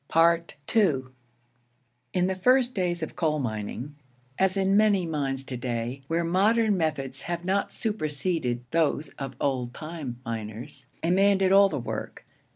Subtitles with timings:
[0.15, 1.03] II
[2.11, 3.95] In the first days of coal mining
[4.39, 9.75] as in many mines to day where modern methods have not superseded those of old
[9.75, 12.25] time miners a man did all the work.